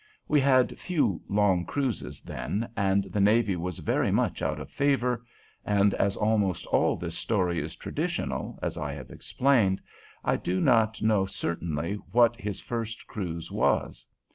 We 0.27 0.41
had 0.41 0.79
few 0.79 1.21
long 1.29 1.63
cruises 1.63 2.21
then, 2.23 2.71
and 2.75 3.03
the 3.03 3.21
navy 3.21 3.55
was 3.55 3.77
very 3.77 4.09
much 4.09 4.41
out 4.41 4.59
of 4.59 4.71
favor; 4.71 5.23
and 5.63 5.93
as 5.93 6.15
almost 6.15 6.65
all 6.65 6.93
of 6.93 6.99
this 6.99 7.15
story 7.15 7.59
is 7.59 7.75
traditional, 7.75 8.57
as 8.63 8.79
I 8.79 8.93
have 8.95 9.11
explained, 9.11 9.79
I 10.23 10.37
do 10.37 10.59
not 10.59 11.03
know 11.03 11.27
certainly 11.27 11.99
what 12.11 12.35
his 12.35 12.59
first 12.59 13.05
cruise 13.05 13.51
was. 13.51 14.03